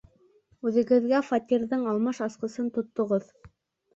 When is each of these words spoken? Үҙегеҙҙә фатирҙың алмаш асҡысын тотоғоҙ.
Үҙегеҙҙә 0.69 1.19
фатирҙың 1.27 1.85
алмаш 1.91 2.21
асҡысын 2.27 2.71
тотоғоҙ. 2.79 3.29